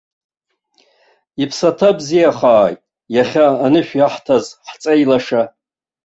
Иԥсаҭа 1.43 1.89
бзиахааит 1.97 2.79
иахьа 3.15 3.47
анышә 3.65 3.93
иаҳҭаз 3.99 4.45
ҳҵеи 4.69 5.03
лаша! 5.09 5.41